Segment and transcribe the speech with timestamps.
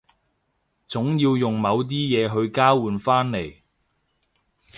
[0.87, 3.57] 總要用某啲嘢去交換返嚟